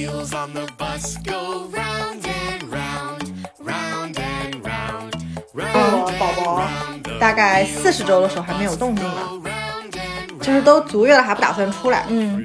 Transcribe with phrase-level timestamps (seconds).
[0.00, 3.22] wheels on the bus go round and round,
[3.58, 5.12] round and round,
[5.52, 7.18] 我 round 宝 and 宝 round.
[7.18, 9.28] 大概四十周的时候还没有动静嘛，
[10.40, 12.06] 就是都足月了还不打算出来。
[12.08, 12.42] 嗯，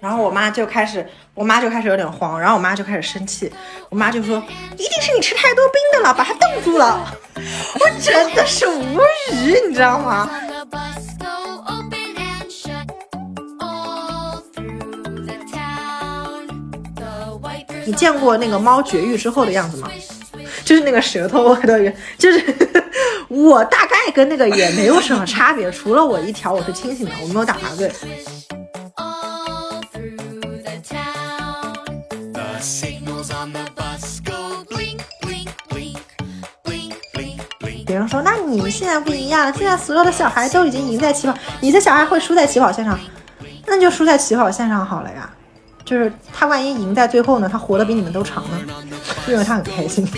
[0.00, 3.52] 然后我妈就开始，我妈就开始有点慌，然后我妈就开始生气，
[3.88, 4.40] 我妈就说
[4.74, 7.12] 一定是你吃太多冰的了，把它冻住了。
[7.34, 9.00] 我真的是无
[9.32, 10.30] 语，你知道吗？
[17.86, 19.88] 你见过那个猫绝育之后的样子吗？
[20.64, 22.44] 就是那个舌头我的，就是
[23.28, 27.88] 我大概跟那个也没有什么差别，除了我一条我是清醒的，我没有打麻醉。
[28.96, 32.32] all through the town.
[32.32, 35.98] The signals on the bus go blink, blink, blink,
[36.64, 37.86] blink, blink, blink.
[37.86, 42.98] 别人说，那你现在不一样，现在所有的小孩都已经赢在起跑，你的小孩会输在起跑线上，
[43.66, 45.30] 那就输在起跑线上好了呀。
[45.86, 48.60] 就是他万一赢在最后呢，他活得比你们都长呢，
[49.28, 50.04] 因为他很开心。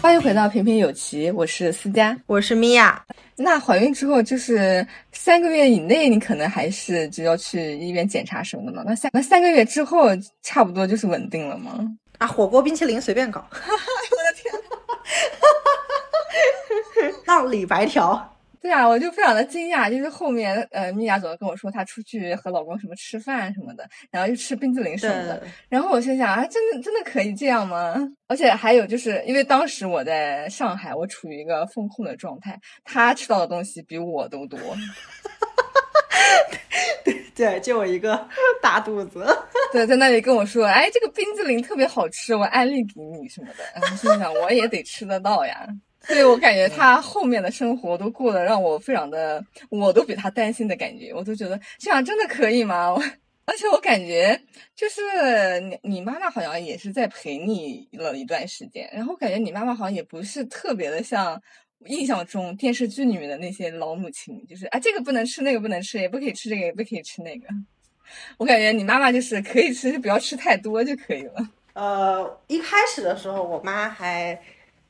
[0.00, 2.16] 欢迎回到平平有奇，我是思佳。
[2.26, 3.04] 我是米娅，
[3.36, 8.82] 那怀孕之后，就是三个月以内，你可能还是就要去医院检查什么的嘛？
[8.86, 10.06] 那三那三个月之后，
[10.42, 11.78] 差不多就是稳定了吗？
[12.16, 13.44] 啊，火锅冰淇淋随便搞。
[13.52, 14.50] 我的天！
[17.24, 18.34] 让李白条。
[18.60, 27.94] 对啊，我就非常的惊讶，就是后面呃，米娅总是跟我说她出去和老公什么吃饭什么的，然后又吃冰淇淋什么的，然后我心想啊，真的真的可以这样吗？
[28.26, 34.58] 而且还有就是因为当时我在上海，我处于一个风控的状态，他吃到的东西比我都多。
[37.36, 38.28] 对，就我一个
[38.60, 39.24] 大肚子。
[39.72, 43.62] 对，在那里跟我说，哎，这个冰激凌特别好吃，我安利给你什么的。
[43.72, 45.64] 然后心想，我也得吃得到呀。
[46.02, 52.92] 所以我感觉他后面的生活都过得让我非常的，我都比他担心的感觉，我都觉得这样真的可以吗？
[52.92, 53.02] 我
[53.44, 54.38] 而且我感觉
[54.76, 61.40] 就是你你妈妈好像也是在陪你了一段时间，然后感觉你妈妈好像也不是特别的像
[61.86, 67.48] 印象中电视剧里面的那些老母亲，就是啊这个不能吃，那个不能吃，也不可以吃这个，也不可以吃那个。
[68.36, 71.48] 我感觉你妈妈就是可以吃，就不要吃太多就可以了。
[71.72, 74.38] 呃，一开始的时候，我妈还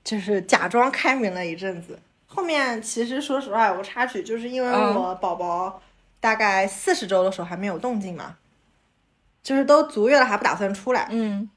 [0.08, 1.98] 就是假装开明了一阵子。
[2.26, 5.82] 后面其实说实话有个插曲，就是因为嗯我宝宝
[6.18, 8.36] 大概四十周的时候还没有动静嘛，
[9.42, 11.50] 就是都足月了还不打算出来，嗯，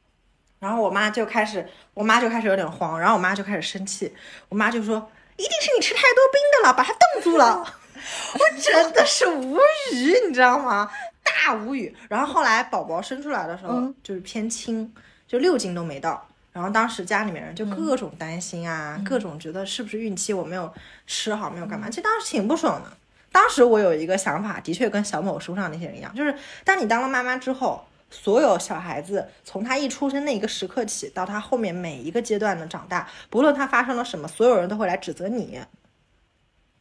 [0.59, 4.13] 然后我妈就开始，我妈就开始有点慌，然后我妈就开始生气，
[4.49, 7.63] 我妈就说一定是你吃太多冰的了，把它冻住了。
[8.33, 9.57] 我真的是无
[9.93, 10.91] 语，你知道吗？
[11.23, 11.95] 大无语。
[12.09, 14.93] 然后后来宝宝生出来的时候，嗯就是偏轻，
[15.25, 16.27] 就六斤都没到。
[16.53, 20.71] 然后当时家里面人就嗯各种担心啊，各种觉得是不是孕期我没有
[21.07, 21.89] 吃好，没有干嘛。
[21.89, 22.91] 其实当时挺不爽的。
[23.31, 26.35] 当时我有一个想法，的确跟小某书上那些人一样，就是
[26.65, 35.61] 当你当了妈妈之后，所有小孩子从他一出生那一个时刻起，到他后面每一个阶段的长大，不论他发生了什么，所有人都会来指责你。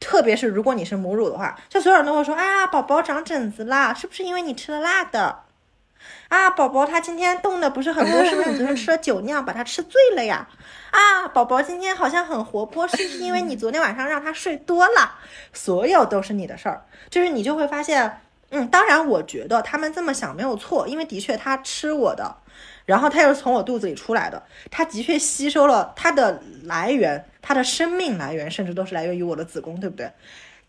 [0.01, 5.45] 特别是如果你是母乳的话，就所有人都会说：“啊，宝宝长疹子啦，是不是因为你吃了辣的？
[6.31, 10.49] 啊，宝宝他今天动的不是很多，是不是你昨天吃了酒酿把他吃醉了呀？
[10.93, 15.19] 啊，宝宝今天好像很活泼，是不是因为你昨天晚上让他睡多了？
[15.53, 18.21] 所有都是你的事儿，就是你就会发现，
[18.51, 22.37] 嗯，当然我觉得他们这么想没有错，因为的确他吃我的，
[22.87, 30.13] 然后他又是从我肚子里出来的，他的确吸收了它的来源，它的生命来源，甚至都是来源于我的子宫，对不对？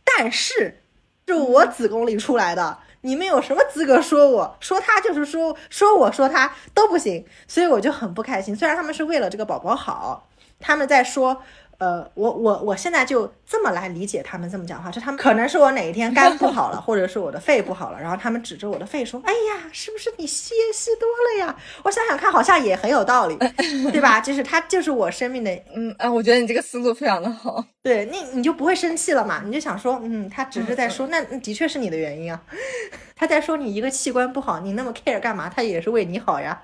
[0.03, 0.81] 但是
[1.28, 4.57] 是我子宫里出来的，你们有什么资格说我？
[4.59, 8.56] 说他就是说说我说他都不行，所以我就很不开心。
[8.56, 10.28] 虽然他们是为了这个宝宝好，
[10.59, 11.41] 他们在说。
[11.81, 23.35] 呃，我我我现在就这么来理解他们这么讲话，就他们可能是我哪一天肝不好了， 或者是我的肺不好了，然后他们指着我的肺说：“哎呀，是不是你吸烟吸多了呀？”我想想看，好像也很有道理，
[23.91, 24.19] 对吧？
[24.22, 27.66] 就是他就是我生命的嗯啊，我觉得你这个思路非常的好。
[27.81, 29.41] 对，那你就不会生气了嘛？
[29.43, 32.39] 你就想说，嗯，他只是在说，那那的确是你的原因啊。
[33.17, 35.49] 他在说你一个器官不好，你那么 care 干嘛？
[35.49, 36.61] 他也是为你好呀。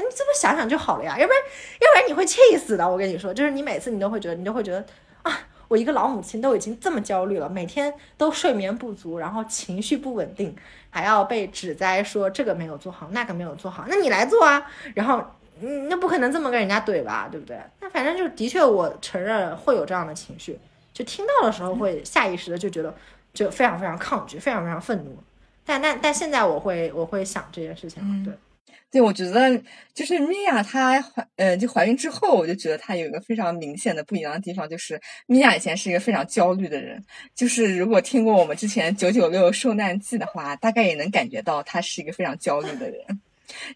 [0.00, 1.42] 那你这么想想就好了呀，要不然
[1.80, 2.88] 要不然你会气死的。
[2.88, 4.86] 我跟你说，就是你每次你都会觉得，你都会觉得
[5.24, 5.36] 啊，
[5.66, 10.54] 我一个老母亲都已经这么焦虑了，每天都睡眠不足，然后情绪不稳定，
[10.88, 14.64] 还要被指摘说这个没有做好，那个没有做好，那你来做啊。
[14.94, 15.20] 然后
[15.60, 17.58] 嗯，那不可能这么跟人家怼吧，对不对？
[17.80, 20.56] 那反正就的确，我承认会有这样的情绪，
[20.92, 22.94] 就听到的时候会下意识的就觉得
[23.34, 25.16] 就非常非常抗拒，非常非常愤怒。
[25.64, 28.32] 但但但现在我会我会想这件事情了，对。
[28.90, 29.62] 对，我觉得
[29.92, 37.04] 就是米娅她怀呃就怀孕之后，我就觉得她有一个非常明显的不一样的地方，就是米娅以前是一个非常焦虑的人，
[37.34, 43.20] 就是如果听过我们之前九九六受难记的话，大概也能感觉到她是一个非常焦虑的人，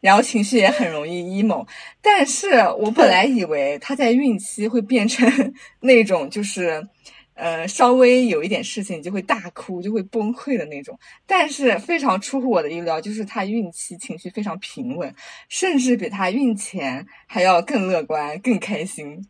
[0.00, 1.66] 然后情绪也很容易 emo。
[2.00, 2.48] 但是
[2.78, 5.28] 我本来以为她在孕期会变成
[5.80, 6.88] 那种就是。
[7.34, 10.98] 呃，稍微有一点事情就会大哭，就会崩溃的那种。
[11.26, 15.14] 但是非常出乎我的意料，就是她孕期情绪非常平稳，
[15.48, 19.26] 甚至比她孕前还要更乐观、更开心。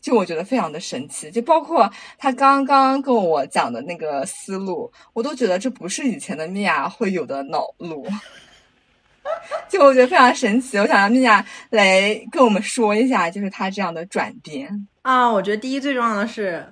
[0.00, 1.88] 就我觉得非常的神奇，就包括
[2.18, 8.04] 她刚刚跟我讲的那个思路，我都觉得这不是以前的米娅会有的脑路。
[9.70, 14.88] 就我觉得非常神奇，我想让米娅来跟我们说一下，就是她这样的转变。
[15.02, 16.66] 啊，我觉得第一最重要的是，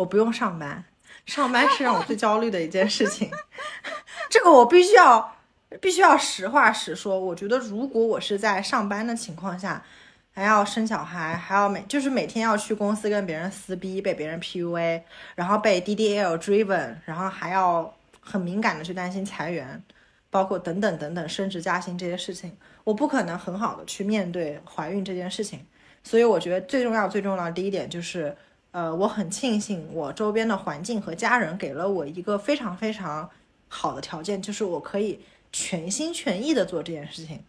[0.00, 0.84] 我不用上班，
[1.26, 3.30] 上班是让我最焦虑的一件事情。
[4.30, 5.36] 这个我必须要
[5.80, 7.20] 必须要实话实说。
[7.20, 9.84] 我觉得如果我是在上班的情况下，
[10.32, 15.02] 还要生小孩，还要每就是每天要去公司跟别人撕逼，被别人 PUA，
[15.34, 19.82] 然后被 DDL driven，然后还要很敏感的去担心裁员，
[20.30, 25.66] 包括等等等等升职加薪这些事情，我不可能很好的去面对怀孕这件事情。
[26.02, 28.34] 所以我觉得最重要最重要的第一点就是，
[28.72, 33.28] 呃，我很庆幸我周边的环境和家人给了我一个非常非常
[33.68, 35.20] 好的条件，就是我可以
[35.52, 37.42] 全心全意的做这件事情。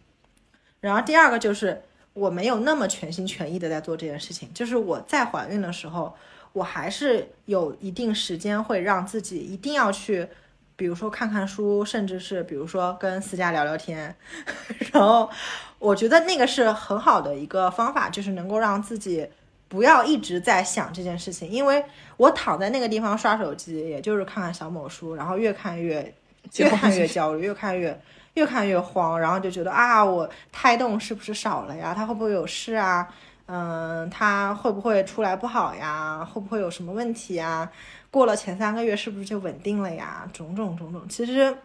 [0.80, 1.82] 然后第二个就是
[2.12, 6.12] 我没有那么全心全意的在做这件事情，就是我在怀孕的时候，
[6.52, 10.26] 我还是有一定时间会让自己一定要去，
[10.74, 14.14] 比如说看看书，甚至是比如说跟思佳聊聊天，
[14.92, 15.30] 然后
[15.78, 19.28] 我觉得那个是很好的一个方法，就是能够让自己
[19.72, 21.82] 不要一直在想这件事情，因为
[22.18, 26.14] 我躺在那个地方刷手机，也就是看看小某书，然后越看越
[26.58, 27.98] 越看越焦虑，越看越
[28.34, 31.94] 越看越慌，然后就觉得啊，我胎动是不是少了呀？
[31.94, 33.08] 他会不会有事啊？
[33.46, 36.22] 嗯，他会不会出来不好呀？
[36.22, 37.66] 会不会有什么问题呀？
[38.10, 40.28] 过了前三个月是不是就稳定了呀？
[40.34, 41.56] 种种种种，其实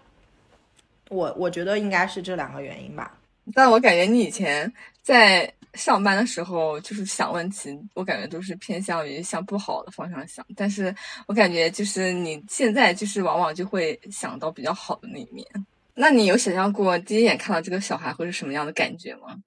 [1.09, 3.12] 我我觉得应该是这两个原因吧。
[3.54, 4.71] 但我感觉你以前
[5.07, 10.45] 在上班的时候，就是想问题，我感觉都是偏向于向不好的方向想。
[10.54, 10.94] 但是
[11.27, 15.48] 我感觉就是你现在就是往往就会想到比较好的那一面。
[15.94, 19.38] 那你有想象过第一眼看到这个小孩会是什么样的感觉吗？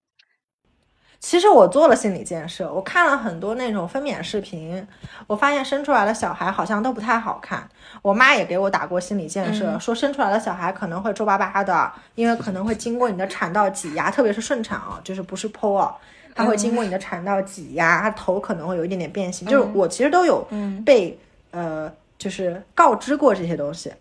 [1.20, 4.84] 其实我做了心理建设，我看了很多那种分娩视频，
[5.26, 7.69] 我发现生出来的小孩好像都不太好看。
[8.00, 15.94] 我妈也给我打过心理建设，说生出来的小孩可能会皱巴巴的，因为可能会经过你的产道挤压，特别是顺产啊，就是不是剖啊，
[16.34, 19.46] 它会经过你的产道挤压，它头可能会有一点点变形。
[19.46, 20.49] 就是我其实都有
[20.87, 21.20] 被
[21.50, 23.93] 呃，就是告知过这些东西，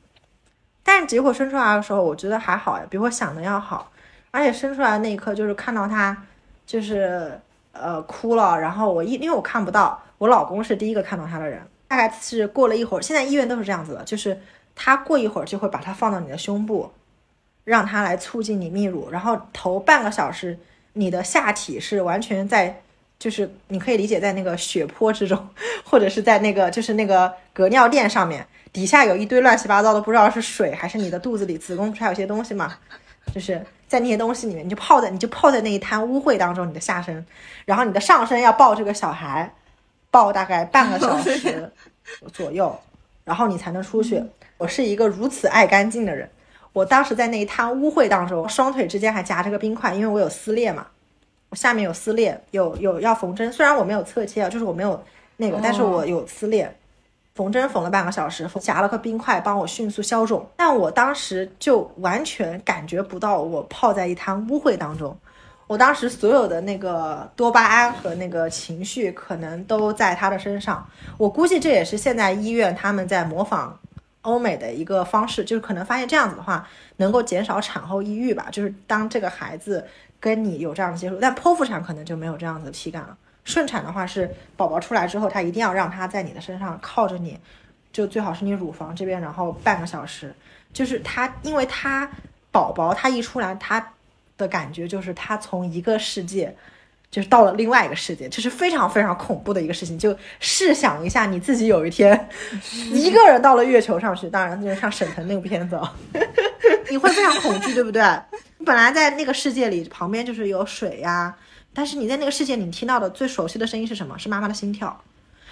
[0.83, 3.91] 但是结果生出来的时候，我觉得还好呀，比我想的要好，
[4.31, 6.15] 而且生出来的那一刻就是看到他。
[6.69, 7.31] 就是
[7.71, 14.39] 呃哭了，然后我一因为我看不到，我老公是第一个看到他的人，大概是过了一会儿，现在医院都是这样子的，就是
[14.75, 16.91] 他过一会儿就会把它放到你的胸部，
[17.63, 20.59] 让它来促进你泌乳，然后头半个小时
[20.93, 22.83] 你的下体是完全在，
[23.17, 25.49] 就是你可以理解在那个血泊之中，
[25.83, 32.75] 或者是在那个就是那个隔尿垫上面，底下有一堆乱七八糟的，不知道是水还是你的肚子里子宫不是还有些东西嘛？
[33.33, 37.25] 就是在那些东西里面，你就泡在你就泡在那一滩污秽当中，你的下身，
[37.65, 39.51] 然后你的上身要抱这个小孩，
[40.11, 41.69] 抱大概半个小时
[42.31, 42.79] 左右，
[43.25, 44.23] 然后你才能出去。
[44.59, 46.29] 我是一个如此爱干净的人，
[46.71, 50.85] 我当时在那一滩污秽当中，双腿之间还夹着个冰块，因为我有撕裂嘛，
[51.49, 55.03] 我下面有撕裂，有有要缝针，虽然我没有侧切啊，就是我没有
[55.37, 56.71] 那个，但是我有撕裂。
[57.39, 65.17] 缝针缝了半个小时，夹了个冰块帮我迅速消肿，但我当时就完全感觉不到我泡在一滩污秽当中。
[65.65, 70.85] 我当时所有的那个多巴胺和那个情绪可能都在他的身上。
[71.17, 73.79] 我估计这也是现在医院他们在模仿
[74.23, 76.67] 欧美的一个方式，就是可能发现这样子的话
[76.97, 78.47] 能够减少产后抑郁吧。
[78.51, 79.87] 就是当这个孩子
[80.19, 83.15] 跟你有这样的接触，但剖腹产可能就没有这样子的体感了。
[83.45, 87.37] 顺产的话是宝宝出来之后，他一定要让他在你的身上靠着你，
[87.91, 90.33] 就最好是你乳房这边，然后半个小时。
[90.71, 92.09] 就是他，因为他
[92.51, 93.93] 宝宝他一出来，他
[94.37, 96.55] 的感觉就是他从一个世界，
[97.09, 99.97] 就是到了另外一个世界，这是非常非常恐怖的一个事情。
[99.97, 102.29] 就试想一下，你自己有一天
[102.93, 105.89] 一个人到了月球上去，当然就是像沈腾那个片子哦，
[106.91, 108.03] 你会非常恐惧，对不对？
[108.59, 111.35] 你本来在那个世界里，旁边就是有水呀、
[111.79, 114.19] 但是你在那个世界，你听到的最熟悉的声音是什么？
[114.19, 115.01] 是妈妈的心跳。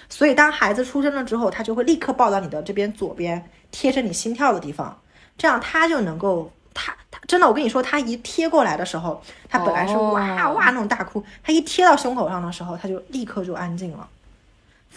[0.09, 4.99] 所以当孩子出生了之后，他就会立刻抱到你的这边左边，贴着你心跳的地方，
[5.37, 14.05] 这样他就能够，他他真的，我跟你说，他一贴过来的时候，他本来是哇哇那种大哭，他一贴到胸口上的时候，他就立刻就安静了。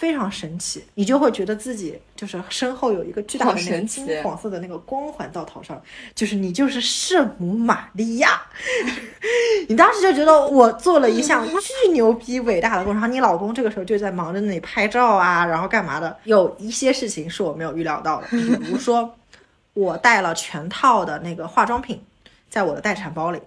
[0.00, 5.78] 非常神奇，你就会觉得自己就是身后有一个巨大的好那个神奇金黄色的那个光环到头上，
[6.14, 8.40] 就是你就是圣母玛利亚。
[9.68, 16.16] 你当时就觉得我做了一项巨牛逼伟大的工程，你老公这个时候就在忙着那里拍照啊，然后干嘛的？
[16.24, 19.14] 有一些事情是我没有预料到的，比如说
[19.74, 22.02] 我带了全套的那个化妆品
[22.48, 23.38] 在我的待产包里。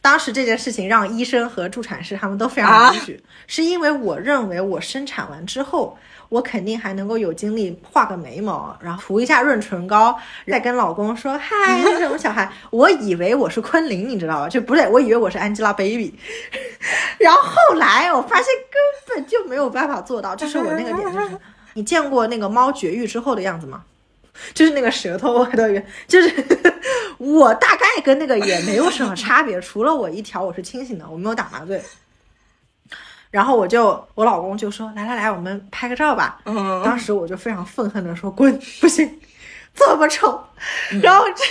[0.00, 12.50] 当时这件事情让医生和助产士他们都非常无语，是因为我认为我生产完之后，我肯定还能够有精力画个眉毛，然后涂一下润唇膏，再跟老公说嗨，这是我们小孩。
[12.70, 14.48] 我以为我是昆凌，你知道吧？
[14.48, 16.12] 就不对，我以为我是 Angelababy。
[17.18, 21.36] 然后后来我发现根本就没有办法做到，这是我那个点，就是
[21.74, 23.82] 你见过那个猫绝育之后的样子吗？
[24.54, 26.44] 就是那个舌头外的圆，就是
[27.18, 31.82] 我大概跟那个也没有什么差别，除了我一条我是清醒的，我没有打麻醉。
[33.30, 36.40] 然后我就我老公就说来来来，我们拍个照吧。
[36.46, 39.20] 嗯，当时我就非常愤恨的说滚，不行，
[39.74, 40.42] 这么丑。
[41.02, 41.44] 然后这，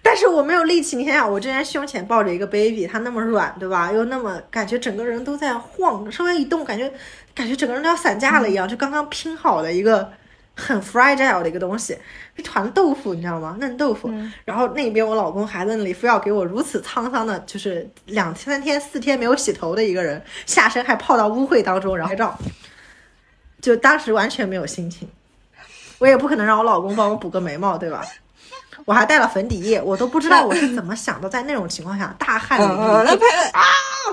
[0.00, 0.96] 但是我没有力气。
[0.96, 3.92] 你想想，我之前胸前抱着一个 baby，它那么软，对吧？
[3.92, 6.90] 又那么感觉整个人都在晃，稍微一动，感觉
[7.34, 10.10] 感觉整个人都要散架了一样，就刚刚拼好的一个
[10.54, 11.98] 很 fragile 的一个东西，
[12.36, 13.56] 一团豆腐，你知道吗？
[13.58, 14.10] 嫩豆腐。
[14.44, 22.38] 然后那边我老公还在那里非要给我如此沧桑的，就是两三天四天没有洗头的一个人，下身还泡到污秽当中，然后拍照，
[23.60, 25.08] 就当时完全没有心情。
[25.98, 28.04] 我也不可能让我老公帮我补个眉毛，对吧？
[28.84, 33.16] 我还带了粉底液，我都不知道我是怎么想的，在那种情况下大汗淋嗯，漓，就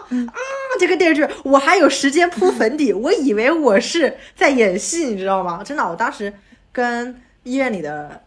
[0.10, 5.64] 那拍的这个电视剧我还有时间铺粉底，我以为我是在演戏，你知道吗？
[5.64, 6.34] 真的，我当时
[6.72, 8.22] 跟医院里的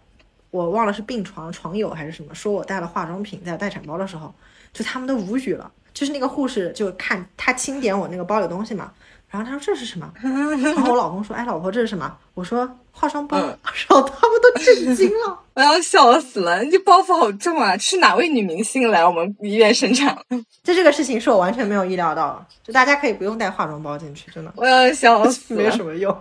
[0.51, 4.35] 我忘了是病床床友还是什么，说我带了化妆品在待产包的时候，
[4.73, 5.71] 就他们都无语了。
[5.93, 8.93] 就是那个护士就看他清点我那个包里东西嘛，
[9.35, 10.09] 然后他说这是什么？
[10.23, 12.17] 然后我老公说，哎，老婆这是什么？
[12.35, 13.47] 我说化妆包，嗯
[13.89, 15.37] 然后他们都震惊了。
[15.55, 16.63] 我要笑死了！
[16.63, 17.77] 你这包袱好重啊！
[17.77, 20.17] 是哪位女明星来我们医院生产？
[20.63, 25.63] 就这个事情是我完全没有意料到的，就大家可以不用带化妆包进去，真的我要笑死了！
[25.65, 26.17] 没什么用。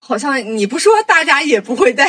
[0.00, 2.04] 好像你不说，大家也不会带。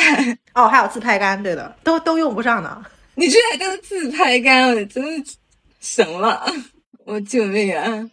[0.54, 2.84] 哦，还有自拍杆，对的，都都用不上呢。
[3.14, 5.30] 你这还跟自拍杆，我真的
[5.80, 6.44] 神了！
[7.04, 8.10] 我救命啊！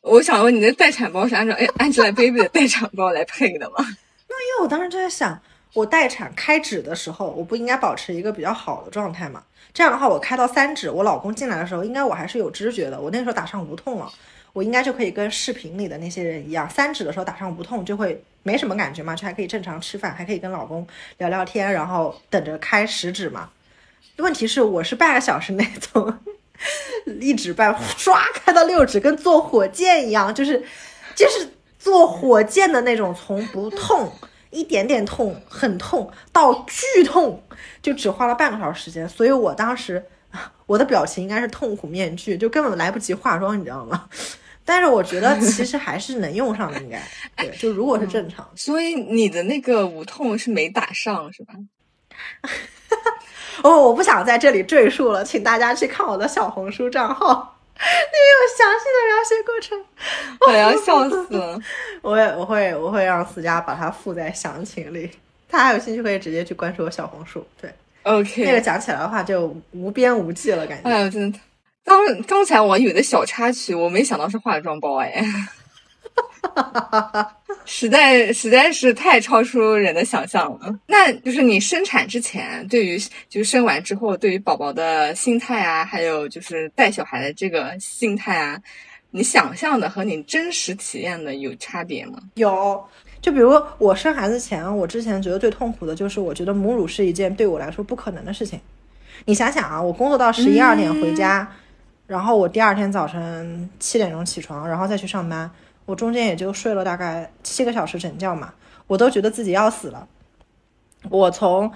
[0.00, 3.76] 我想问你的待产包是按照 Angelababy 的待产包来配的吗？
[4.28, 5.40] 那因为我当时就在想，
[5.74, 9.42] 我待产开指的时候，我不应该保持一个比较好的状态嘛？
[9.72, 13.00] 这样的话，我开到三指，我老公进来的时候，应该我还是有知觉的。
[13.00, 14.10] 我那个时候打上无痛了，
[14.52, 20.86] 我应该就可以跟视频里的那些人一样，三指的时候打上无痛就会没什么感觉嘛，就还可以正常吃饭，还可以跟老公
[21.18, 23.50] 聊聊天，然后等着开十指嘛。
[24.16, 26.18] 问题是我是半个小时内从
[27.20, 30.64] 一指半唰开到六指，跟坐火箭一样，就是
[31.14, 31.48] 就是
[31.78, 34.12] 坐火箭的那种，从不痛。
[34.50, 37.42] 一点点痛，很痛到剧痛，
[37.82, 39.06] 就只花了半个小时时间。
[39.06, 40.02] 所以我当时
[40.64, 44.08] 我的表情应该是痛苦面具，就根本来不及化妆，你知道吗？
[44.64, 47.02] 但是我觉得其实还是能用上的，应该
[47.36, 47.54] 对。
[47.58, 51.52] 就如果是正常，所以你的那个无痛是没打上是吧？
[53.62, 59.84] 哦，我不想在这里赘述了，请大家去看我的小红书账号， 里面有详细的描写过程。
[60.46, 61.58] 我要 笑死了！
[62.02, 65.10] 我也我会我会让思佳把它附在详情里，
[65.50, 67.44] 大家有兴趣可以直接去关注我小红书。
[67.60, 67.72] 对
[68.02, 70.88] ，OK，，那个讲起来的话就无边无际了，感觉。
[70.90, 71.38] 哎呦，真的，
[71.84, 75.24] 刚刚才我以为的小插曲，我没想到是化妆包哎，
[77.64, 80.78] 实在实在是太超出人的想象了。
[80.86, 82.98] 那就是你生产之前，对于
[83.28, 88.60] 就是生完之后，对于宝宝的心态啊，还有就是带小孩的这个心态啊，
[89.10, 92.18] 你想象的和你真实体验的有差别吗？
[92.34, 92.82] 有，
[93.20, 98.60] 就比如我生孩子前，我之前觉得最痛苦的就是，我觉得母乳是一件对我来说不可能的事情。
[99.24, 101.50] 你想想啊，我工作到十一二点回家，
[102.06, 105.50] 然后我第二天早晨七点钟起床，然后再去上班，
[105.86, 108.52] 我中间也就睡了大概七个小时整觉嘛，
[108.86, 110.06] 我都觉得自己要死了。
[111.08, 111.72] 我从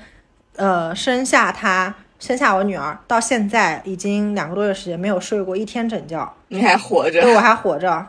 [0.57, 6.35] 呃生下他，生下我女儿到现在已经两个多月时间没有睡过一天整觉。
[6.49, 8.07] 你还活着对，我还活着。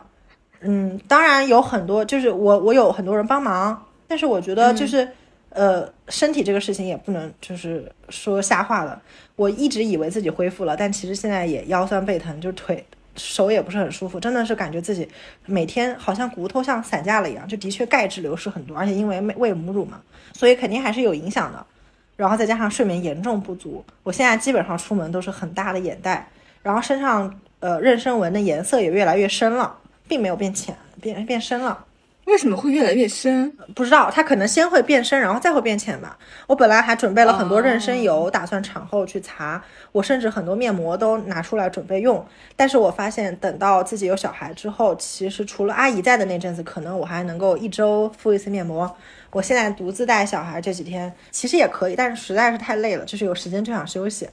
[0.60, 5.08] 嗯，当然有很多，就是我我有很多人帮忙，但是我觉得就是、
[5.50, 9.00] 呃，身体这个事情也不能就是说瞎话了。
[9.34, 12.84] 我一直以为自己恢复了，但其实现在也腰酸背疼，就腿
[13.16, 15.08] 手也不是很舒服，真的是感觉自己
[15.46, 20.00] 每天好像骨头像散架了一样，就的确钙质流失很多，而且因为喂喂母乳嘛，
[20.32, 21.66] 所以肯定还是有影响的。
[22.14, 26.28] 然后再加上睡眠严重不足，我现在基本上出门都是很大的眼袋，
[26.62, 29.74] 然后身上呃妊娠纹的颜色也越来越深了，
[30.06, 31.84] 并没有变浅，变变深了。
[32.32, 33.50] 为什么会越来越深？
[33.74, 36.18] 不知道，它可能先会变深，然后再会变浅吧。
[36.46, 39.62] 我本来还准备了很多哦妊娠油，打算产后去擦。
[39.92, 48.90] 我甚至很多面膜都拿出来准备用，但是我发现等到自己有小孩之后，其实除了阿姨在的那阵子，可能我还能够一周敷一次面膜。
[49.30, 54.26] 我现在独自带小孩这几天，其实也可以，但是实在是太累了，就是有时间就想休息。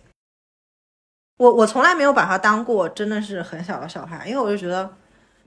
[1.36, 4.90] 我我从来没有把他当过真的是很小的小孩，因为我就觉得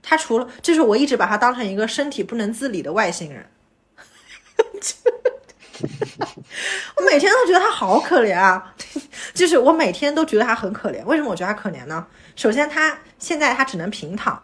[0.03, 3.49] 他除了就是我一直把他当成一个身体不能自理的外星人。
[6.95, 8.73] 我每天都觉得他好可怜啊，
[9.33, 11.03] 就是我每天都觉得他很可怜。
[11.05, 12.05] 为什么我觉得他可怜呢？
[12.35, 14.41] 首先，他现在他只能平躺，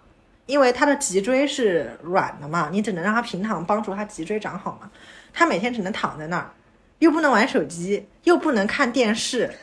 [0.48, 4.90] 因为他的脊椎是软的嘛，你只能让他平躺，帮助他脊椎长好嘛。
[5.32, 6.52] 他每天只能躺在那儿，
[6.98, 9.54] 又不能玩手机，又不能看电视，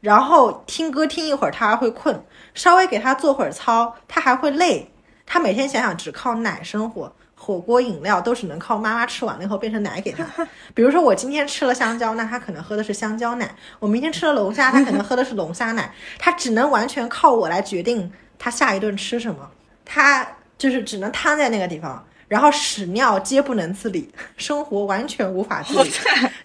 [0.00, 2.22] 然后听歌听一会儿他还会困，
[2.54, 4.91] 稍微给他做会儿操他还会累。
[5.26, 10.24] 他每天想想只靠奶生活，火锅饮料都只能靠妈妈吃完了以后变成奶给他。
[10.74, 13.46] 比如说我今天吃了香蕉，那他可能喝的是香蕉奶；
[13.78, 15.92] 我明天吃了龙虾，他可能喝的是龙虾奶。
[16.18, 19.50] 他只能完全靠我来决定他下一顿吃什么，
[19.84, 20.26] 他
[20.58, 22.04] 就是只能瘫在那个地方。
[22.28, 25.92] 然后屎尿皆不能自理，生活完全无法自理。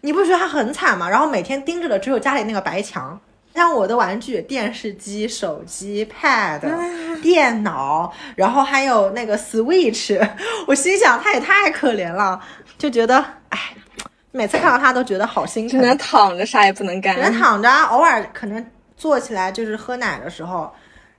[0.01, 1.09] 你不觉得他很惨吗？
[1.09, 3.17] 然后每天盯着的只有家里那个白墙，
[3.57, 6.61] 像我的玩具，电视机、手机、Pad、
[7.23, 10.15] 电脑，然后还有那个 Switch，
[10.67, 12.39] 我心想他也太可怜了，
[12.77, 13.17] 就觉得
[13.49, 13.59] 哎，
[14.31, 15.79] 每次看到他都觉得好心疼。
[15.79, 17.15] 只能躺着，啥也不能干。
[17.15, 18.63] 只能躺着，偶尔可能
[18.95, 20.71] 坐起来就是喝奶的时候，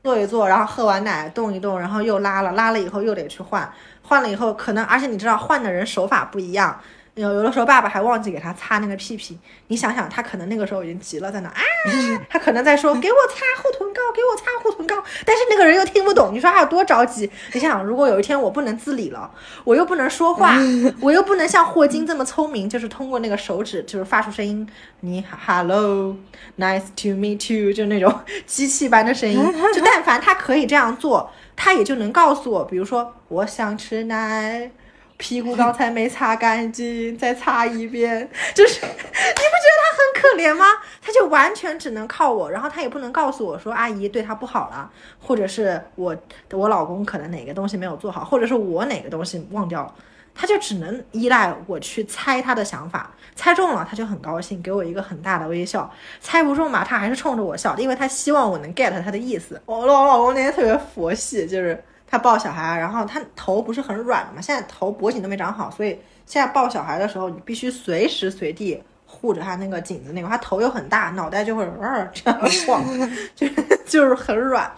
[0.04, 3.68] 坐一坐，然后喝完奶动一动，然后又拉了，拉了以后又得去换，
[4.00, 6.80] 换了以后可能，而且你知道换的人手法不一样。
[7.18, 11.60] 有有的时候爸爸还忘记给他擦那个屁屁，你想想他可能那个时候已经急了，在那啊，
[12.30, 14.94] 他可能在说给我擦护臀膏，给我擦护臀膏，
[15.26, 17.28] 但是那个人又听不懂，你说他有多着急？
[17.52, 19.28] 你想想，如果有一天我不能自理了，
[19.64, 20.56] 我又不能说话，
[21.02, 24.64] 我又不能像霍金这么聪明，就是通过那个手指就是发出声音，
[25.00, 29.36] 你好，hello，nice to meet you，就那种 机器般的声音，
[29.74, 34.70] 就但凡他可以这样做，他也就能告诉我，比如说我想吃奶。
[35.18, 38.26] 屁股刚才没擦干净，再擦一遍。
[38.54, 40.64] 就是， 你不觉得他很可怜吗？
[41.02, 46.16] 他就完全只能靠我，然后他也不能告诉我说阿姨对他不好了，或者是我
[46.52, 49.94] 我老公可能哪个东西没有做好，或者是我哪个东西忘掉了，
[50.34, 59.60] 他就只能依赖我去猜他的想法，猜中了他就很高兴，给我一个很大的微笑；猜不中吧，他还是冲着我笑，因为他希望我能 get 他的意思。
[59.66, 61.82] 我老老公那天特别佛系，就是。
[62.10, 65.90] 他抱小孩，然后他头不是很软嘛，现在头脖颈都没长好，所以
[66.24, 72.82] 现在抱小孩的时候，你必须随时随地护着他那个颈子那个，他头又很大，脑袋就会呃这样晃，
[73.36, 73.46] 就
[73.86, 74.70] 就是很软。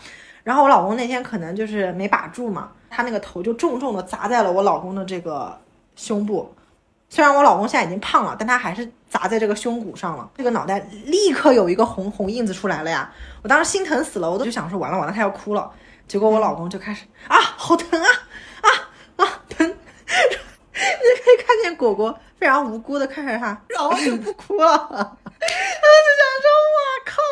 [0.42, 5.56] 然后我老公那天可能就是没把住嘛，他那个头就重重的砸在了我老公的这个
[5.94, 6.52] 胸部。
[7.08, 13.12] 虽然我老公现在已经胖了，但他还是砸在这个胸骨上了，这个脑袋立刻有一个红红印子出来了呀！
[13.42, 15.70] 我当时心疼死了，我都就想说完了完了，他要哭了。
[16.10, 18.08] 结果我老公就开始啊，好疼啊
[18.62, 18.68] 啊
[19.24, 19.64] 啊疼！
[19.70, 19.74] 你
[20.74, 24.66] 可以看见果果非常无辜的看着他，然后就不哭了。
[24.66, 27.22] 然后就想说，哇靠，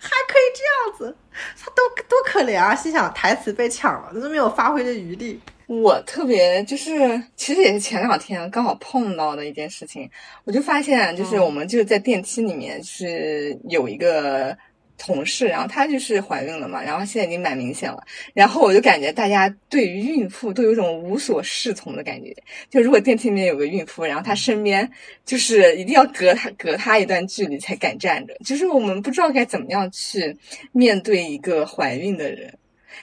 [0.00, 1.16] 还可以这样子，
[1.56, 2.74] 他多多可怜啊！
[2.74, 5.40] 心想台词被抢了，都没有发挥的余地。
[5.68, 10.10] 我特别就是，其实也是前两天刚好碰到的一件事情，
[10.42, 14.58] 我就发现，就是我们就是在电梯里面，就是有一个
[15.00, 22.36] 同事，然后她就是怀孕了嘛，然后现在已经蛮明显了，然后我就感觉大家对于孕妇都有种无所适从的感觉，
[22.68, 24.88] 就如果电梯里面有个孕妇，然后她身边
[25.24, 30.36] 就是一定要隔她隔她一段距离才敢站着，就是我们不知道该怎么样去
[30.72, 32.52] 面对一个怀孕的人。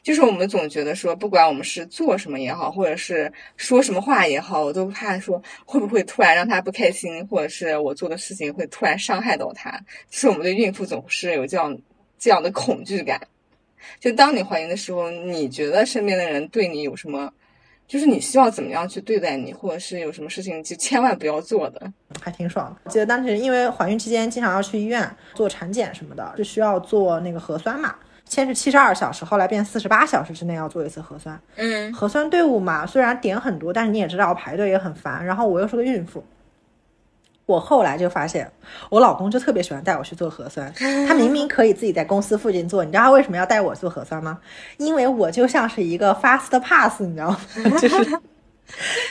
[0.04, 9.72] 就是我们总觉得说，不管我们是做什么也好，或者是说什么话也好，我都怕说会不会突然让他不开心，或者是我做的事情会突然伤害到他。
[10.10, 11.78] 就是我们对孕妇总是有这样
[12.18, 13.20] 这样的恐惧感。
[14.00, 17.32] 就当你怀孕的时候，你觉得身边的人对你有什么？
[17.88, 21.94] 就是你希望怎么样去对待你，或者是有什么事情就千万不要做的。
[22.20, 22.92] 还挺爽的。
[22.92, 27.96] 记得当时因为怀孕期间经常要去医院做产检什么的，是需要做那个核酸嘛。
[28.30, 31.40] 先是七十二小时，后来变四十八小时之内要做一次核酸。
[31.56, 35.26] 嗯，核酸队伍嘛，虽然点很多，但是你也知道排队也很烦。
[35.26, 36.24] 然后我又是个孕妇，
[37.46, 38.52] 我后来就发现，
[38.90, 40.72] 我老公就特别喜欢带我去做核酸。
[41.08, 44.40] 他明明可以自己在公司附近做，你知道他为什么要带我做核酸吗？
[44.78, 47.40] 因为我就像是一个 fast pass，你知道吗？
[47.80, 48.20] 就是，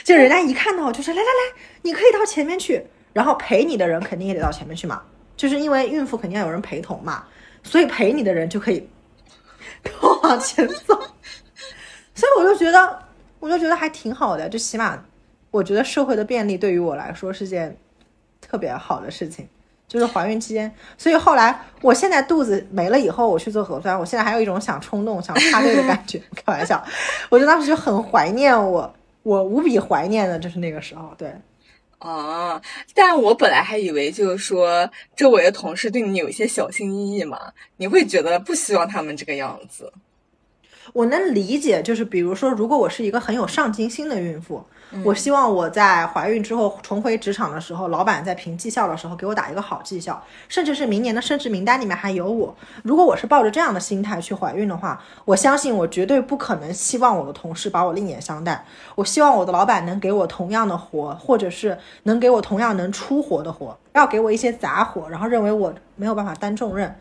[0.03, 5.01] 就人家一看到我就是来来来，你可以到前面去，然后陪你的人肯定也得到前面去嘛。
[5.35, 7.23] 就是因为孕妇肯定要有人陪同嘛，
[7.61, 8.87] 所以陪你的人就可以更
[10.21, 10.99] 往前走。
[12.15, 12.99] 所以我就觉得，
[13.39, 15.03] 我就觉得还挺好的，就起码
[15.51, 17.77] 我觉得社会的便利对于我来说是件
[18.41, 19.47] 特别好的事情。
[19.87, 26.21] 就是怀孕期间，所以后来我现在肚子没了以后，我去做核酸，我现在还有一种想冲动、想插队的感觉。
[26.35, 26.83] 开玩笑，
[27.29, 31.13] 我就当时就很怀念我，我无比怀念的就是那个时候。
[31.17, 31.33] 对，
[31.99, 32.61] 啊，
[32.93, 37.39] 但我本来还以为就是说周围的同事对你有一些小心翼翼嘛，
[37.77, 39.89] 你会觉得不希望他们这个样子。
[40.93, 44.63] 我能理解，就是比如说，如果我是一个很有上进心的孕妇，
[45.03, 52.55] 我希望我在怀孕之后重回职场的时候，老板在评绩效的时候给我打一个好绩效，甚至是明年的升职名单里面还有我。
[52.83, 58.65] 如果我是抱着这样的心态去怀孕的话，我相信我绝对不可能希望我的同事把我另眼相待。
[58.95, 66.97] 我希望我的老板能给我同样的活，或者是能给我同样能出活的活，不要给我一些杂活，然后认为我没有办法担重任。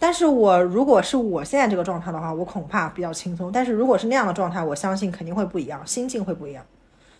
[0.00, 3.52] 但是我如果是我现在这个状态的话，我恐怕比较轻松。
[3.52, 6.64] 但是如果是那样的状态，我相信肯定会不一样，心境会不一样。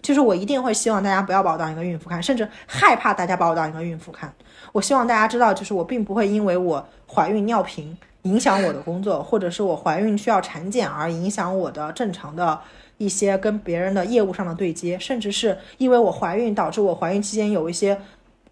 [0.01, 4.33] 就是我一定会希望大家不要把我当一个孕妇看，甚至害怕大家把我当一个孕妇看。
[4.73, 12.59] 我希望大家知道，就是我并不会因为我怀孕尿频影响我的工作，或者是我怀孕需要产检而影响我的正常的
[12.97, 18.01] 一些跟别人的业务上的对接，甚至是因为我怀孕导致我怀孕期间有一些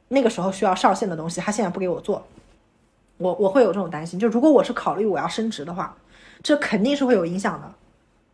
[0.08, 2.22] 那个时候需要上线的东西，他现在不给我做。
[3.18, 5.94] 我我会有这种担心，就如果我是考虑我要升职的话，
[6.42, 7.70] 这肯定是会有影响的。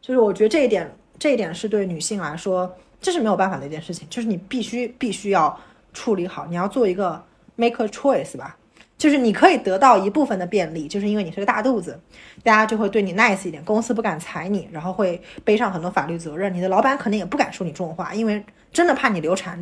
[0.01, 5.59] 就是我觉得这一点，这一点是对女性来说，这是没有办法的一件事情，就是你必须必须要
[5.93, 7.23] 处理好，你要做一个
[7.57, 8.57] make a choice 吧。
[8.97, 11.99] 就是你可以得到一部分的便利，就是因为你是个大肚子，
[12.43, 18.43] 大家就会对你 nice 一点，公司不敢裁你，然后会背上很多法律责任，你的老板肯定也不敢说你重话，因为
[18.73, 19.59] 真的怕你流产。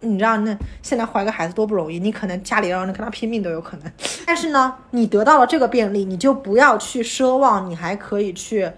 [0.00, 3.92] 你知道那现在怀个孩子多不容易，你可能家里让人跟他拼命都有可能。
[4.26, 8.72] 但是呢，你得到了这个便利，你就不要去奢望你还可以去，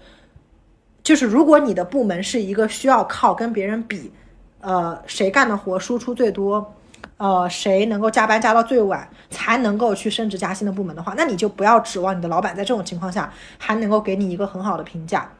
[1.01, 4.11] 就是如果你的部门是一个需要靠跟别人比，
[4.59, 6.73] 呃，谁干的活输出最多，
[7.17, 15.31] 呃，谁能够加班加到最晚才能够去升职加薪的部门的话，那你就不要指望你的老板在这种情况下还能够给你一个很好的评价。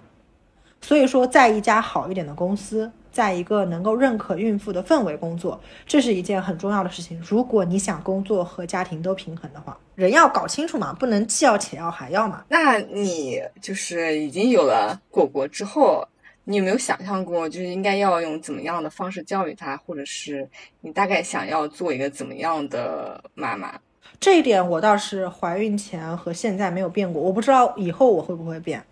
[0.82, 7.22] 所以说，在一家好一点的公司，在一个能够认可孕妇的氛围工作，这是一件很重要的事情。
[7.26, 12.44] 如果你想工作和家庭都平衡的话，人要搞清楚嘛，不能既要且要还要嘛。
[12.50, 16.06] 那你就是已经有了果果之后，
[16.44, 20.50] 你有没有想象过，就是应该要用怎么样的方式教育他，或者是
[20.82, 23.80] 你大概想要做一个怎么样的妈妈？
[24.20, 28.84] 这一点我倒是怀孕前和现在没有变过，我不知道以后我会不会变。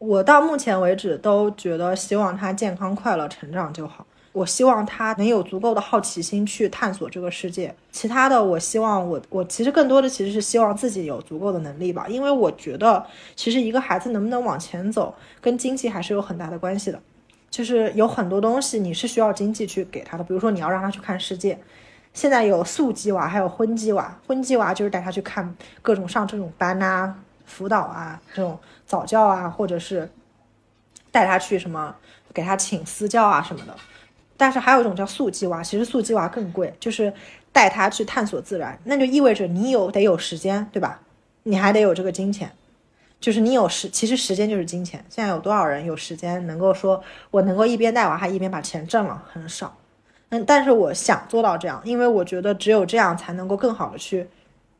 [0.00, 4.06] 我到目前为止都觉得，希望他健康快乐成长就好。
[4.32, 7.74] 我希望他能有足够的好奇心去探索这个世界。
[7.92, 13.04] 其他的，我希望我我其实更多的其实是希望自己有足够的能力吧，因为我觉得
[13.36, 16.98] 其实一个孩子能不能往前走，跟经济还是有很大的关系的。
[17.50, 21.58] 就是有很多东西你是需要经济去给他的，比如说你要让他去看世界。
[22.14, 24.18] 现在有素鸡娃，还有荤鸡娃。
[24.26, 27.14] 荤鸡娃就是带他去看各种上这种班呐、
[27.50, 28.58] 辅导啊这种。
[28.86, 30.10] 早教啊，或者是
[31.12, 31.94] 带他去什么，
[32.34, 33.76] 给他请私教啊什么的。
[34.36, 37.12] 但是还有一种叫素鸡娃，其实素鸡娃更贵，就是
[37.52, 41.00] 带他去探索自然，那就意味着你有得有时间，对吧？
[41.44, 42.50] 你还得有这个金钱，
[43.20, 45.04] 就是你有时，其实时间就是金钱。
[45.08, 49.22] 现在有多少人有时间能够说我能够一边带娃还一边把钱挣了？
[49.32, 49.76] 很少。
[50.30, 54.28] 嗯，但是我想做到这样，因为我觉得只有这样才能够更好的去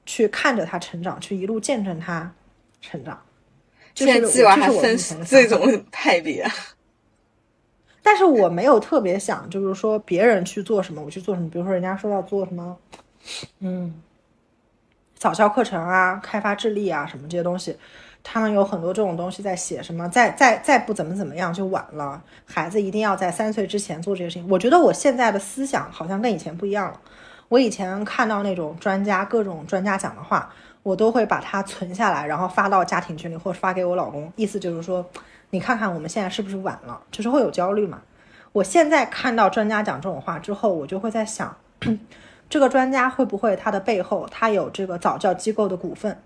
[0.04, 2.32] 去看着他成长，去一路见证他
[2.80, 3.20] 成长。
[3.94, 6.48] 现在鸡娃还分这种派别，
[8.02, 11.50] 但是我没有特别想，就是说别人去做什么，我去做什么。
[11.50, 12.78] 比如说人家说要做什么，
[13.58, 14.00] 嗯，
[15.18, 17.76] 早教课程啊，开发智力啊，什么这些东西，
[18.22, 22.22] 他们有很多这种东西在写什么，再再再不怎么怎么样就晚了。
[22.46, 24.48] 孩子一定要在三岁之前做这些事情。
[24.48, 27.00] 我觉得我现在的思想好像跟以前不一样了。
[27.50, 30.50] 我以前看到那种专家，各种专家讲的话。
[30.82, 34.32] 我都会把它存下来，然后发到家庭群里，或者发给我老公。
[34.34, 35.04] 意思就是说，
[35.50, 38.00] 你看看我们现在是不是晚了，就是会有焦虑嘛。
[38.52, 41.54] 我现在看到专家讲这种话之后，我就会在想，
[42.48, 46.18] 这个专家会不会他的背后他有这个早教机构的股份？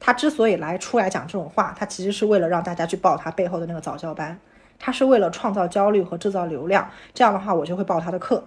[0.00, 4.40] 他之所以来出来讲这种话，他其实是为了让大家去报他背后的那个早教班，
[4.78, 6.88] 他是为了创造焦虑和制造流量。
[7.12, 8.42] 这样的话，我就会报他的课。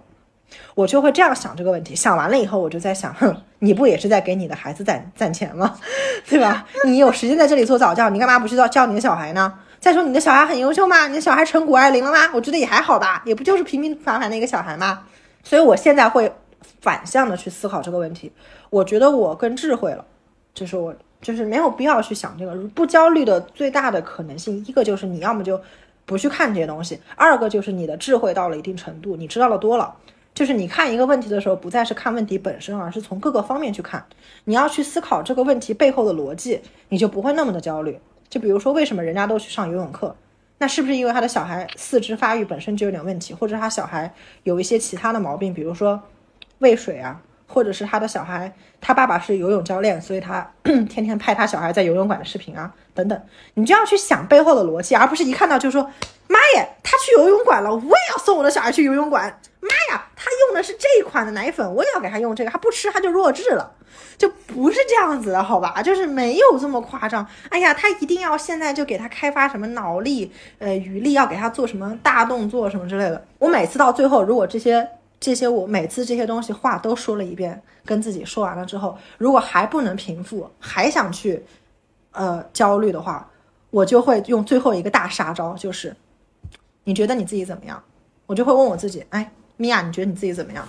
[0.74, 5.76] 我就会这样想这个问题，想完了以后，我就在想，哼，你不也是在给你的孩子攒攒钱吗？
[6.28, 6.66] 对吧？
[6.84, 9.52] 你有时间在这里做早教，你干嘛不去教教你的小孩呢？
[9.80, 11.08] 再说你的小孩很优秀吗？
[11.08, 12.30] 你的小孩成谷爱凌了吗？
[12.32, 15.02] 我觉得也还好吧，也不就是平平凡凡的一个小孩吗？
[15.42, 16.32] 所以我现在会
[16.80, 18.32] 反向的去思考这个问题。
[18.70, 20.04] 我觉得我更智慧了，
[20.54, 22.54] 就是我就是没有必要去想这个。
[22.74, 25.60] 不焦虑的最大的可能性，一个就是你要么就
[26.06, 29.94] 不去看这些东西，二个就是你的智慧到了一定程度，你知道的多了。
[30.34, 34.04] 就是你看一个问题的时候，不再是看问题本身，而是从各个方面去看。
[34.44, 37.98] 你要去思考这个问题背后的逻辑，你就不会那么的焦虑。
[38.28, 40.16] 就比如说，为什么人家都去上游泳课？
[40.58, 46.02] 那是不是因为他的小孩四肢发育本身就有点问题，或者他小孩有一些其他的毛病，比如说
[46.58, 53.20] 喂水啊，或者是他的小孩他爸爸是游泳教练，所以他 天天拍他小孩在游泳馆的视频啊，等等。
[53.54, 55.82] 你就要去想背后的逻辑，而不是一看到就说
[56.26, 59.40] 妈耶，他去游泳馆了，我也要送我的小孩去游泳馆。
[59.60, 63.74] 妈呀，他用的是这一款的奶粉，我也要给他用这个，他不吃他就弱智了。
[64.16, 65.82] 就不是这样子的，好吧？
[65.82, 67.26] 就是没有这么夸张。
[67.50, 73.24] 哎呀，他一定要现在就给他开发什么脑力、呃语力，要给他做什么大动作什么之类的。
[73.38, 74.88] 我每次到最后，如果这些
[75.20, 81.44] 这些我每次这些东西话都说了一遍，跟自己说完了之后，如果还不能平复，还想去
[82.12, 83.28] 呃焦虑的话，
[83.70, 85.94] 我就会用最后一个大杀招，就是
[86.84, 87.82] 你觉得你自己怎么样？
[88.26, 90.66] 我就会问我自己，哎，米娅，你觉得你自己怎么样？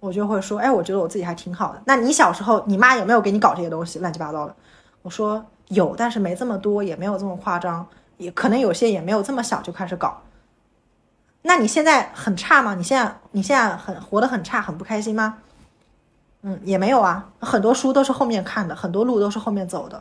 [0.00, 1.82] 我就会说，哎，我觉得我自己还挺好的。
[1.84, 4.54] 那你小时候，你妈有没有给你搞这些东西，乱七八糟的？
[5.02, 10.22] 我说有，但是没这么多，也没有这么夸张，也可能有些也没有这么小就开始搞。
[11.42, 12.74] 那你现在很差吗？
[12.74, 15.38] 你现在你现在很活得很差，很不开心吗？
[16.42, 20.00] 嗯，也没有啊，很多书都是后面看的，很多路都是后面走的。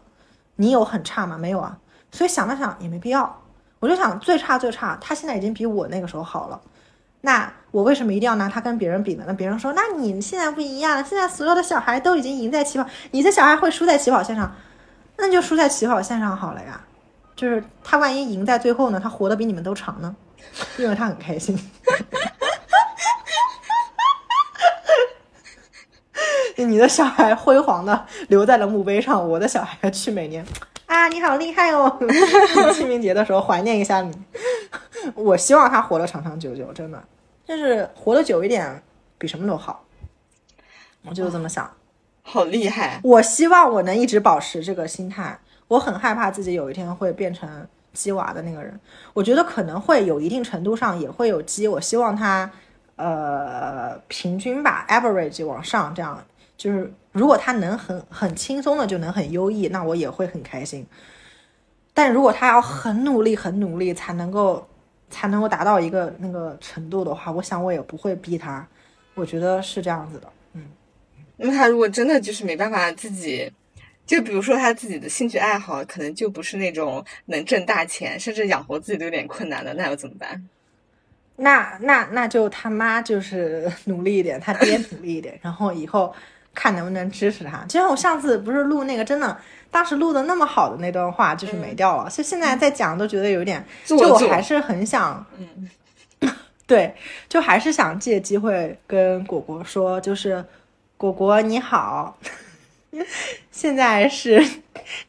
[0.58, 1.38] 你有很差吗？
[1.38, 1.78] 没有啊。
[2.12, 3.42] 所以想了想也没必要。
[3.80, 6.62] 我就想最差最差，他现在已经比我那个时候好了。
[7.28, 9.26] 那我为什么一定要拿他跟别人比呢？
[9.28, 14.56] 那别人说，那你现在不一样了，现在所有的小孩都已经赢在起跑，你的小孩会输在起跑线上，
[15.18, 16.80] 那就输在起跑线上好了呀。
[17.36, 20.16] 就是他万一赢在最后呢，他活得比你们都长呢，
[20.78, 21.60] 因为他很开心。
[26.56, 30.46] 你的小孩辉煌的留在了墓碑上，我的小孩去每年
[30.86, 32.00] 啊，你好厉害哦！
[32.74, 34.18] 清明节的时候怀念一下你。
[35.14, 37.04] 我希望他活得长长久久，真的，
[37.48, 38.84] 就是活得久一点
[39.18, 39.86] 比什么都好。
[41.04, 41.72] 我就这么想。
[42.22, 43.00] 好厉害！
[43.04, 45.40] 我希望我能一直保持这个心态。
[45.70, 48.78] 我很害怕自己有一天会变成鸡娃的那个人。
[49.14, 51.70] 我觉得可能会有一定程度上也会有鸡。
[51.70, 52.52] 我希望他
[52.98, 56.22] 呃平均吧，average 往上，这样
[56.58, 60.86] 就是如果他能很很轻松的就能很优异，那我也会很开心。
[61.94, 64.68] 但如果他要很努力、很努力才能够
[65.10, 68.68] 才能够达到一个那个程度的话，我想我也不会逼他。
[69.16, 70.32] 我觉得是这样子的。
[70.54, 70.64] 嗯
[71.38, 73.52] 那他如果真的就是没办法自己，
[74.06, 80.50] 就比如说他自己的兴趣爱好，可能就不是那种能挣大钱，甚至养活自己都有点困难的，那又怎么办？
[81.36, 86.12] 那那那就他妈就是努力一点，他爹努力一点，然后以后
[86.58, 87.64] 看能不能支持他。
[87.68, 89.38] 就像我上次不是录那个真的，
[89.70, 95.70] 当时录的那么好的那段话，就是没掉了，所以现在在讲都觉得有点，就我还是很想，嗯，
[96.66, 96.96] 对，
[97.30, 100.44] 就还是想借机会跟果果说，就是
[100.98, 102.18] 果果你好，
[103.52, 104.44] 现在是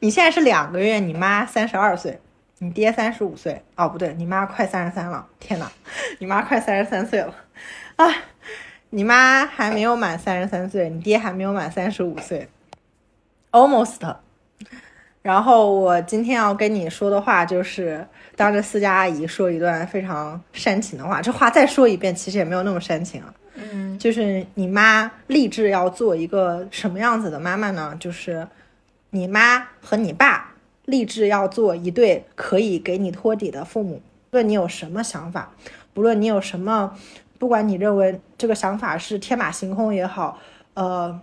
[0.00, 2.20] 你现在是两个月，你妈三十二岁，
[2.58, 5.70] 你爹三十五岁，哦不对，你妈快三十三了，天呐，
[6.18, 7.34] 你妈快三十三岁了，
[7.96, 8.06] 啊，
[8.90, 12.48] 你妈还没有满三十三岁，你爹还没有满三十五岁
[13.50, 14.16] ，almost。
[15.20, 23.34] 然后我今天要跟你说的话就是当着私家阿姨说一段非常煽情的话，这话再说一遍，其实也没有那么煽情啊。
[23.54, 27.94] 嗯，就是你妈立志要做一个什么样子的妈妈呢？
[28.00, 28.46] 就是
[29.10, 30.54] 你妈和你爸
[30.86, 34.00] 立志要做一对可以给你托底的父母。
[34.30, 35.52] 不论你有什么想法，
[35.92, 36.96] 不论你有什么，
[37.38, 40.38] 不管你认为这个想法是天马行空也好，
[40.74, 41.20] 呃，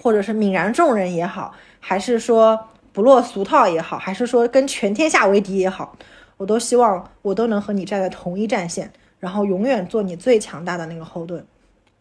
[0.00, 2.58] 或者是泯然众人也好，还是说
[2.92, 5.96] 不落俗套也好，还是说跟全天下为敌也好，
[6.36, 11.44] 我都希望我都能和你站在同一战线，然后永远做你最强大的那个后盾。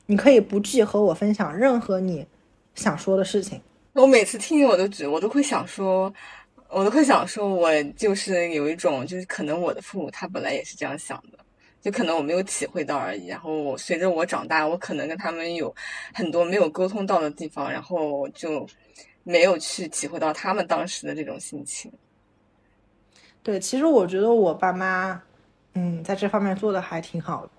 [0.06, 2.28] 你可以不惧和我分享任何你
[2.76, 3.60] 想说的事情。
[3.93, 6.13] 我每次听我都只我都会想说，
[6.69, 11.33] 我都会想说，我就是有一种，就是可能我的父母他本来也是这样想的，
[11.84, 13.28] 就可能我没有体会到而已。
[13.28, 15.76] 然后随着我长大，我可能跟他们有
[16.13, 18.65] 很多没有沟通到的地方，然后就
[19.24, 21.91] 没有去体会到他们当时的这种心情。
[23.43, 25.22] 对，其实我觉得我爸妈，
[25.74, 27.52] 嗯，在这方面做的还挺好的，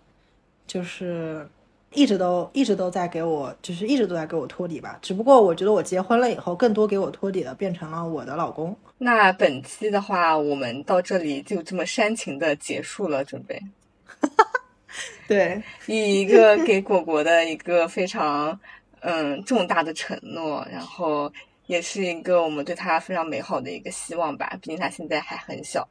[0.67, 1.47] 就是
[1.93, 4.99] 一直都一直都在给我，就是一直都在给我托底吧。
[5.03, 8.75] 只不过我觉得我结婚了以后，更多给我托底的变成了我的老公。
[8.97, 13.61] 那本期的话，我们到这里就这么煽情的结束了，准备。
[15.27, 18.59] 对，以一个给果果的一个非常
[19.01, 21.33] 嗯重大的承诺，然后
[21.67, 24.57] 也是一个我们对他非常美好的一个希望吧。
[24.61, 25.89] 毕竟他现在还很小，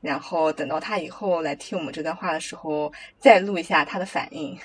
[0.00, 4.56] 然后等到他以后来听我们这段话的时候，再录一下他的反应。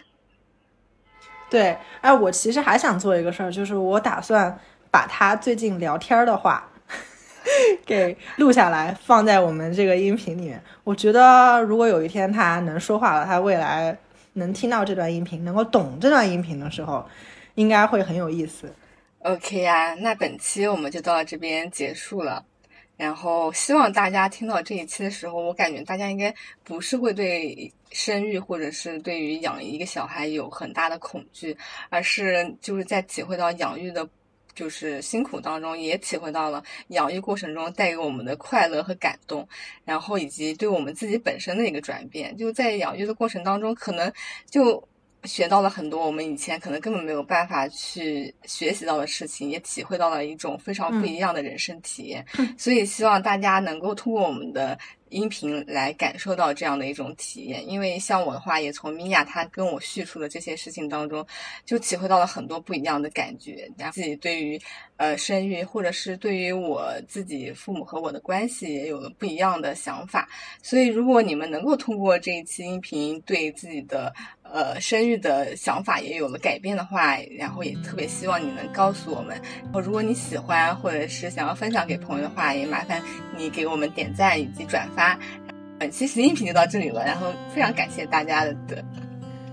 [1.49, 4.57] 对，哎，我其实还想做一个事儿，就是我打算
[4.89, 6.70] 把他最近聊天的话
[7.85, 10.61] 给录下来，放在我们这个音频里面。
[10.83, 13.97] 我觉得如果有一天他能说话了，他未来
[14.33, 17.05] 能听到这段音频，能够懂这段音频的时候，
[17.55, 18.73] 应该会很有意思。
[19.19, 22.43] OK 呀、那本期我们就到这边结束了。
[22.97, 26.31] 然后希望大家听到这一期的时候，我感觉大家应该
[26.63, 31.57] 不是会对生育或者是对于养一个小孩有很大的恐惧，
[31.89, 34.07] 而是就是在体会到养育的，
[34.53, 39.47] 就是辛苦当中，也体会到了养育过程中带给我们的快乐和感动，
[39.85, 42.35] 然后以及对我们自己本身的一个转变。
[42.35, 44.11] 就在养育的过程当中，可能
[44.49, 44.81] 就
[45.23, 52.25] 学到了很多我们以前可能根本没有办法去学习到的事情，也体会到了一种非常不一样的人生体验。
[52.57, 54.77] 所以希望大家能够通过我们的
[55.11, 57.69] 音频来感受到这样的一种体验。
[57.69, 61.25] 因为像我的话，也从米娅她跟我叙述的这些事情当中，
[61.65, 63.69] 就体会到了很多不一样的感觉。
[63.77, 64.59] 然后自己对于
[64.97, 70.27] 呃生育，或者是对于我自己父母和我的关系，也有了不一样的想法。
[70.63, 79.39] 所以，如果你们能够通过这一期音频对自己的呃生育的想法也有了改变的话，然后也特别希望你能告诉我们。
[79.63, 83.01] 然后，如果你喜欢或者是想要分享给朋友的话，也麻烦
[83.35, 85.00] 你给我们点赞以及转发。
[85.79, 88.55] 本期实音频就到这里了，然后非常感谢大家的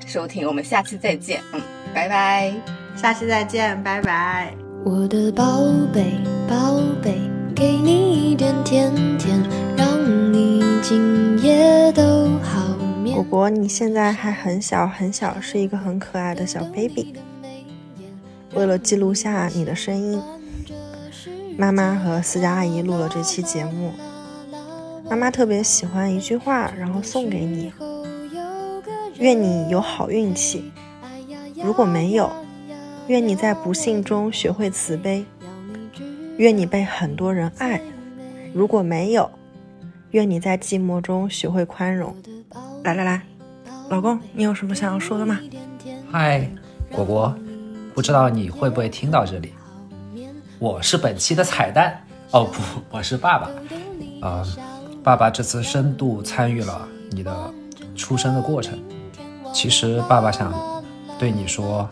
[0.06, 1.60] 收听，我们下期再见，嗯，
[1.94, 2.52] 拜拜。
[2.96, 4.52] 下期再见，拜拜。
[4.84, 5.60] 我的宝
[5.92, 6.12] 贝，
[6.48, 7.18] 宝贝，
[7.54, 9.40] 给你一点甜甜，
[9.76, 9.86] 让
[10.32, 13.24] 你今夜都好眠果。
[13.24, 17.14] 果，你现在还很小很小，是一个很可爱的小 baby。
[18.54, 20.20] 为了记录下你的声音，
[21.56, 23.92] 妈妈和思佳阿姨录了这期节目。
[25.10, 27.72] 妈妈特别喜欢一句话，然后送给你：
[29.18, 30.70] 愿你有好运气。
[31.62, 32.30] 如果没有，
[33.06, 35.24] 愿你在不幸中学会慈悲。
[36.36, 37.80] 愿你被很多人爱。
[38.52, 39.30] 如果没有，
[40.10, 42.14] 愿你在寂寞中学会宽容。
[42.84, 43.22] 来来来，
[43.88, 45.40] 老公，你有什么想要说的吗？
[46.12, 46.48] 嗨，
[46.92, 47.34] 果果，
[47.94, 49.52] 不知道你会不会听到这里？
[50.58, 53.50] 我是本期的彩蛋哦，不，我是爸爸。
[54.20, 54.44] 啊、
[55.08, 57.34] 爸爸这次深度参与了你的
[57.96, 58.78] 出生的过程。
[59.54, 60.52] 其实爸爸想
[61.18, 61.88] 对你说，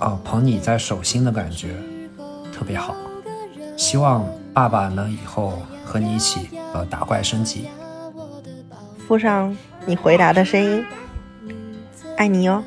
[0.00, 1.76] 啊、捧你在手心的感觉
[2.52, 2.96] 特别好。
[3.76, 7.68] 希望爸爸能以后和你一起呃打怪升级。
[9.06, 10.84] 附上你回答的声音，
[12.16, 12.60] 爱你哟。